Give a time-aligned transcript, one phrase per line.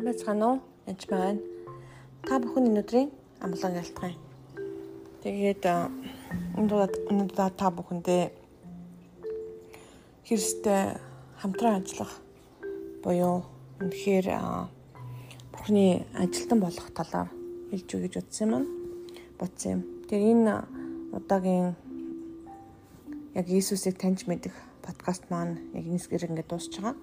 [0.00, 0.60] Сайн байцгаана уу?
[0.88, 1.40] Энд байна.
[2.24, 3.08] Та бүхэн өнөөдрийн
[3.44, 4.16] амлан ялтгая.
[5.20, 5.64] Тэгээд
[6.56, 8.32] өнөөдөр та бүхэндээ
[10.24, 10.96] Христтэй
[11.36, 12.16] хамтран ажиллах
[13.04, 13.44] буюу
[13.84, 14.26] үнэхээр
[15.52, 17.28] Бурхны ажилтан болох талаар
[17.68, 18.64] хэлж гэж утсан юм.
[19.36, 19.80] Бодсон юм.
[20.08, 20.54] Тэгээд энэ
[21.12, 21.76] удаагийн
[23.36, 26.96] яг Иесусыг таньж мэдэх подкаст маань яг энэ зэрэг ингээд дуусч байгаа.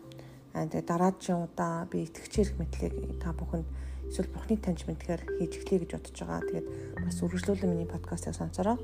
[0.58, 3.68] Тэгээ дараагийн удаа би итгэгчээр мэдлэг та бүхэнд
[4.10, 6.42] эсвэл Бурхны таньж мэдхээр хийж эхлэе гэж бодож байгаа.
[6.50, 6.68] Тэгээд
[7.06, 8.82] бас үргэлжлүүлэн миний подкастыг сонсороо.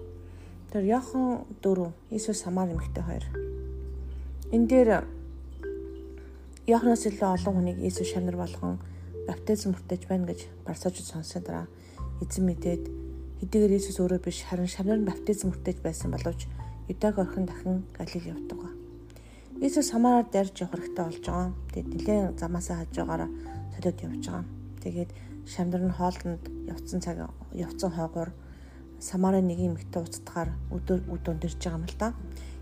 [0.70, 3.26] Тэр Яхан 4 Иесус самар эмэгтэй хоёр.
[4.54, 4.90] Энэ дээр
[6.70, 8.77] Яханаас илүү олон хүнийг Иесус шанар болгон
[9.26, 11.68] баптизм хүртэж байна гэж парсажид сонссон дараа
[12.21, 12.84] эзэн мэдээд
[13.41, 16.46] хэдийгээр Иесус өөрөө биш харин шанар нь баптизм хүртэж байсан боловч
[16.91, 18.73] Юдаг орхон дахин Галил явдаг.
[19.62, 21.54] Иесус самараар дайрч явах хэрэгтэй болж байгаа.
[21.73, 23.29] Тэгээд нэлээд замаасаа хаж байгаараа
[23.77, 24.46] солиод явж байгаа.
[24.82, 25.12] Тэгээд
[25.46, 27.18] шамдар нь хоолнд явцсан цаг
[27.54, 28.34] явцсан хойгоор
[28.99, 32.09] самарын нэг юм ихтэй уцтахаар өдөр өдөр дэрж байгаа юм л да.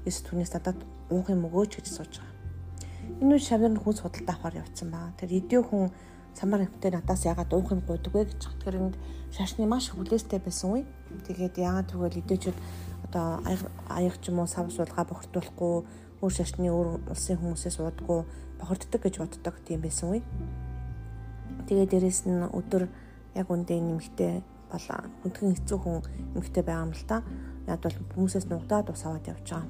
[0.03, 2.35] Иесус түүнээс надад уух юм өгөөч гэж сууж байгаа.
[3.23, 5.15] Энэ үе шамдар нь хүн судалтай авахар явцсан баа.
[5.15, 5.89] Тэр идео хүн
[6.35, 8.95] самар хэмтэй надаас ягаад уух юм гуйдаг вэ гэж тэр энд
[9.31, 10.83] шашны маш хүлээстэй байсан үе.
[11.27, 12.57] Тэгээд яагаад тэгвэл идеочуд
[13.07, 13.39] одоо
[13.89, 15.83] аяг ч юм уу сав суулгаа бохирдуулахгүй
[16.21, 18.21] өөр шашны өөр улсын хүмүүсээс уудгүй
[18.61, 20.21] бохирддаг гэж боддог тийм байсан үе.
[21.65, 22.85] Тэгээ дээрэс нь өдөр
[23.33, 24.85] яг үндэ нэмэгтэй бол
[25.25, 25.97] хүндхэн хэцүү хүн
[26.37, 27.25] нэмэгтэй байгаа юм л та.
[27.65, 29.65] Яг бол хүмүүсээс нугдаад ус аваад явж байгаа.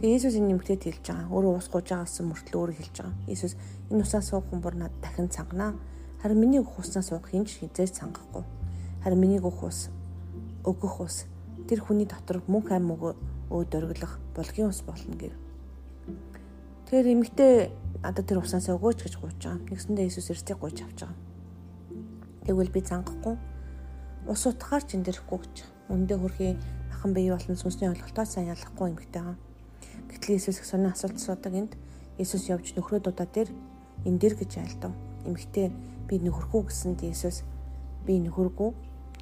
[0.00, 1.28] Тэгээ Иесус энэ нэмэгтэйд хэлж байгаа.
[1.28, 3.16] Өөрөө ус гууж байгаас мөртлөө өөрөө хэлж байгаа.
[3.28, 3.52] Иесус
[3.92, 5.76] энэ усаас суух хүн бүр надад дахин цанганаа.
[6.24, 8.42] Харин миний өгөх уснаас суух хинч хизээж цангахгүй.
[9.04, 9.92] Харин миний өгөх ус
[10.64, 11.28] өгөх ус
[11.68, 13.12] тэр хүний дотор мөнх ам мөгөө
[13.54, 15.34] өөд өргөлөх булгийн ус болно гэв.
[16.90, 17.54] Тэгэхээр эмэгтэй
[18.02, 19.62] надад тэр усаасаа өгөөч гэж гуйж байгаа.
[19.70, 21.18] Нэгсэндээ Иесус эртийг гуйж авч байгаа.
[22.44, 23.34] Тэгвэл би зангахгүй
[24.26, 25.56] ус утгаар ч эндэрхгүй гэж.
[25.88, 26.58] Үндэ хөрхий
[26.90, 29.38] ахан бие болон сүнсний ойлголтоо сайн ялахгүй эмэгтэй байгаа.
[30.10, 31.72] Гэтэл Иесус их сонио асуулт асуудаг энд
[32.18, 33.48] Иесус явж нөхрөө дудаа дээр
[34.04, 34.92] энэ дэр гэж айлдав.
[35.24, 35.72] Эмэгтэй
[36.10, 37.46] би нөхөргүй гэсэнд Иесус
[38.04, 38.70] би нөхөргүй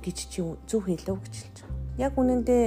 [0.02, 1.78] гэж чи зөв хэлв гэж хэлж байгаа.
[1.98, 2.62] Яг үнэндээ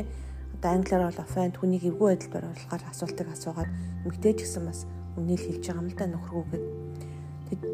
[0.55, 3.69] одоо англиар бол offend хүнийг эвгүй байдал бариулахаар асуултыг асуугаад
[4.07, 4.87] эмгтээч гэсэн бас
[5.19, 6.65] үнэл хэлж байгаа юм л да нөхргүүгээд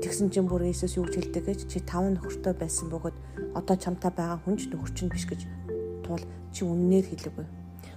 [0.03, 3.17] тэгсэн чинь бүр Иесус юу гэж хэлдэг гэж чи таван нөхөртэй байсан бөгөөд
[3.55, 5.47] одоо чамтай байгаа хүн ч нөхөр чинь биш гэж
[6.03, 7.45] туул чи үннээр хэлээгүй.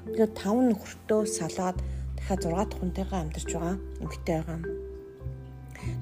[0.05, 1.79] Тэгэхээр таван нөхөртөө салаад
[2.15, 4.65] дахиад 6 дахь хүнтэйгээ амьдарч байгаа эмгтээ байгаа юм.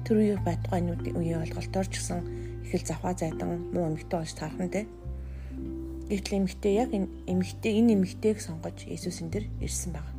[0.05, 2.19] Тэр үеийн байтугай үеийн ойлголтоор ч гэсэн
[2.67, 4.85] их л завхаа зайдан муу эмгтээ болж таархан те.
[6.11, 10.11] Гэтэл эмэгтэй яг энэ эмэгтэй энэ эмэгтэйг сонгож Иесус энэ дэр ирсэн байна.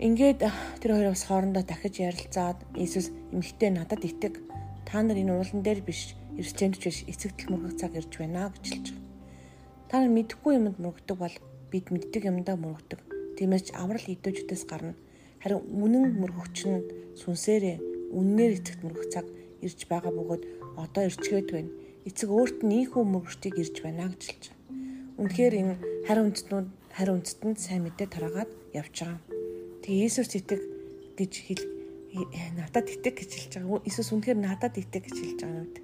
[0.00, 0.40] Ингээд
[0.80, 4.40] тэр хоёр бас хоорондоо дахиж ярилцаад Иесус эмэгтэй надад итэг
[4.88, 8.64] та нар энэ уулан дээр биш эрсчэнд ч биш эцэгтэл мөргөх цаг ирж байна гэж
[8.72, 9.04] хэлж байгаа.
[9.92, 11.36] Та нар мэдэхгүй юмд мөргөдөг бол
[11.68, 13.00] бид мэддэг юмдаа мөргөдөг.
[13.36, 14.96] Тиймээс ч аврал идэвчдээс гарна.
[15.44, 16.80] Харин үнэн мөргөгч нь
[17.20, 17.76] сүнсээрээ
[18.16, 19.26] үннээр эцэгт мөргөх цаг
[19.60, 20.42] ирж байгаа бөгөөд
[20.80, 21.70] одоо ирчгээд байна
[22.08, 25.20] эцэг өөрт нь ийхүү мөрөгчдийг ирж байна гэж хэлж байгаа.
[25.20, 25.74] Үнэхээр энэ
[26.08, 29.20] хариу үндэстнүүд хариу үндэстэнд сайн мэдээ тараагаад явж байгаа.
[29.84, 30.60] Тэгээ Иесус итэг
[31.20, 31.64] гэж хэл
[32.56, 33.84] надад итэг гэж хэлж байгаа.
[33.84, 35.76] Иесус үнэхээр надад итэг гэж хэлж байгаа нүд.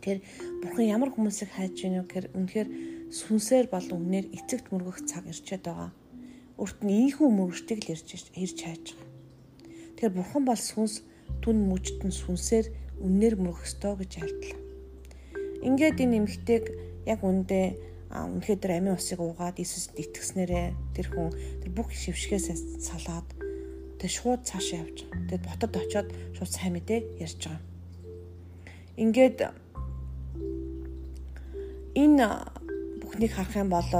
[0.00, 0.20] Тэгэхээр
[0.64, 2.68] бурхан ямар хүмүүсийг хайж байна вэ гэхээр үнэхээр
[3.12, 5.90] сүнсээр болон үнээр эцэгт мөргөх цаг ирчээд байгаа.
[6.56, 9.08] Өөрт нь ийхүү мөрөгчдийг л ирж ирж хайж байгаа.
[9.96, 11.04] Тэгэхээр бурхан бол сүнс
[11.42, 12.66] түн мүжтэн сүнсээр
[13.04, 14.65] үнээр мөрөх ёстой гэж альдлаа.
[15.62, 16.64] Ингээд энэ эмэгтэйг
[17.06, 17.78] яг үндэ
[18.10, 21.30] үнэхээр тэр амийн усыг уугаад Иесуст итгэснээрээ тэр хүн
[21.62, 23.28] тэр бүх шившгээс салаад
[23.98, 25.26] тэр шууд цаашаа явж байгаа.
[25.28, 27.62] Тэгэд ботод очиод шууд сайн мэдээ ярьж байгаа.
[28.96, 29.38] Ингээд
[31.96, 32.26] энэ
[33.00, 33.90] бүхнийг харах юм бол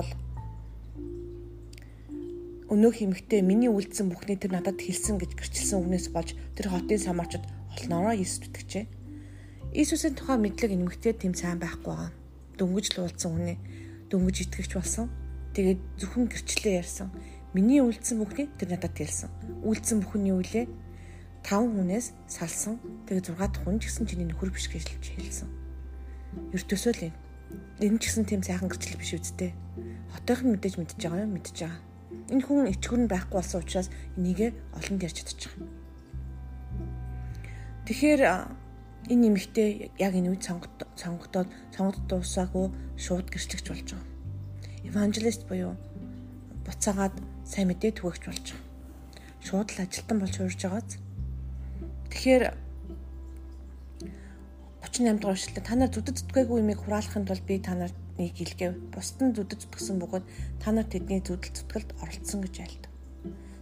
[2.66, 7.42] өнөөх эмэгтэй миний үлдсэн бүхнийг тэр надад хэлсэн гэж гэрчилсэн үгнээс болж тэр хотын самарчд
[7.72, 8.84] олноороо Иесус итгэжээ.
[9.77, 12.13] Иесусийн тухай мэдлэг эмгэгтэй тэм сайн байхгүй байгаа.
[12.57, 13.61] Дөнгөж л уулзсан хүний
[14.09, 15.13] дөнгөж итгэвч болсон.
[15.53, 17.13] Тэгээд зөвхөн гэрчлээ ярьсан.
[17.53, 19.28] Миний үлдсэн бүхнийг тэр надад хэлсэн.
[19.69, 20.65] Үлдсэн бүхний үлээ
[21.45, 22.81] 5 хүнээс салсан.
[23.05, 25.49] Тэгээд 6 дахь хүн ч гэсэн чиний нөхөр биш гэж хэлсэн.
[26.57, 27.19] Ертөсөө л энэ.
[27.84, 29.53] Энэ ч гэсэн тийм сайхан гэрчлэл биш үсттэй.
[30.17, 31.84] Хотойхон мэдээж мэдж байгаа юм мэдж байгаа.
[32.33, 35.53] Энэ хүн ичгүр нь байхгүй болсон учраас энийгээ олонд ярьж чадчих.
[37.84, 38.65] Тэгэхээр
[39.07, 39.69] энэ нэмэгтэй
[40.03, 42.67] яг энэ үед сонгогдоод сонгогд дуусаагүй
[42.99, 44.11] шууд гэрчлэгч болж байгаа.
[44.91, 45.75] Евангелист буюу
[46.67, 47.15] буцаагаад
[47.47, 48.65] сайн мэдээ түгэгч болж байгаа.
[49.47, 50.99] Шууд л ажилтан болж хуурж байгааз.
[52.11, 52.45] Тэгэхээр
[54.83, 58.75] 38 дугаар эшлэлд та нар зүдэд зүтгээгүй юмыг хураалахын тулд би та нарт нэг илгээв.
[58.91, 60.25] Бусд нь зүдэд зүтгсэн бөгөөд
[60.59, 62.85] та нар тэдний зүдэл зүтгэлд оролцсон гэж айлд.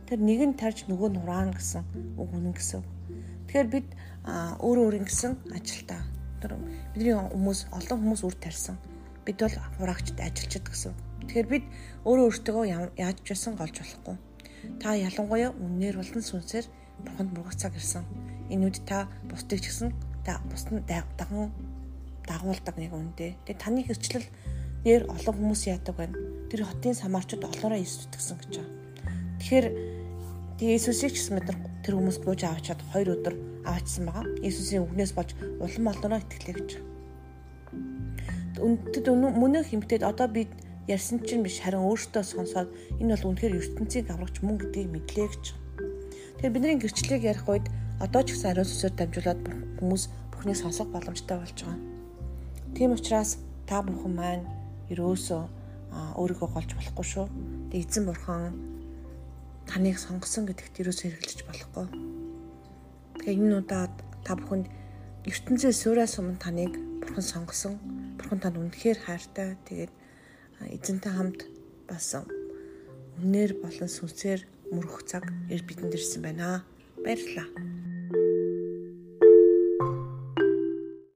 [0.09, 1.83] Тэр нэг нь тарж нөгөө нь хураана гэсэн
[2.17, 2.81] үг үнэн гэсэн.
[3.51, 3.89] Тэгэхээр бид
[4.25, 6.01] өөрөө өөрийн гэсэн ажилтаа.
[6.93, 8.77] Бидний хүмүүс олон хүмүүс үр тарьсан.
[9.25, 10.93] Бид бол хураагчд ажилчид гэсэн.
[11.29, 11.65] Тэгэхээр бид
[12.05, 12.63] өөрөө өөртөө
[13.01, 14.17] яаж ч байсан голж болохгүй.
[14.81, 16.67] Та ялангуяа үннээр болон сүнсээр
[17.05, 18.05] бурханд мөргөх цаг ирсэн.
[18.53, 19.93] Энэ үед та бусдыг ч гэсэн
[20.25, 21.53] та бусдад даган
[22.29, 23.37] дагуулдаг нэг үндэ.
[23.45, 24.29] Тэгээ таны хэрчлэл
[24.85, 26.17] дээр олон хүмүүс яадаг байна.
[26.49, 28.73] Тэр хотын самарчууд олоороо Иесус итгэсэн гэж байна.
[29.41, 29.67] Тэгэхээр
[30.61, 31.49] Иесусыг ч гэсэн нар
[31.85, 33.35] тэр хүмүүс бууж аваачаад хоёр өдөр
[33.69, 34.25] аваачсан байгаа.
[34.41, 36.71] Иесусийн үгнээс болж улам олоороо итгэлээ гэж.
[38.65, 40.49] Үндэд мөнөө хэмтээд одоо бид
[40.89, 42.69] ярьсан чинь биш харин өөртөө сонсоод
[43.01, 45.45] энэ бол үнэхээр ертөнцийн аврагч мөн гэдгийг мэдлээ гэж.
[46.41, 47.67] Тэгэхээр бидний гэрчлэлийг ярих үед
[48.01, 49.43] одоо ч гэсэн ариун сүсээр дамжуулаад
[49.81, 51.81] хүмүүс Бурхныг сонсох боломжтой болж байгаа.
[52.77, 54.45] Тийм учраас та бүхэн маань
[54.93, 55.43] ерөөсөө
[56.21, 57.27] өөрийгөө голж болохгүй шүү.
[57.71, 58.74] Тэг эзэн бурхан
[59.71, 61.87] таныг сонгосон гэдэгт ерөөсөө хэрэглэж болохгүй.
[63.21, 63.95] Тэгээ энэ удаад
[64.25, 64.67] та бүхэнд
[65.29, 67.75] ертөнцийн суурьас өмнө таныг бурхан сонгосон.
[68.19, 69.57] Бурхан танд үнэхээр хайртай.
[69.69, 69.93] Тэгээд
[70.75, 71.41] эзэнтэй хамт
[71.89, 72.17] бас
[73.21, 74.41] үнээр болон сүнсээр
[74.73, 76.65] мөрөх цаг бидэнд ирсэн байна.
[77.05, 77.84] Баярлалаа.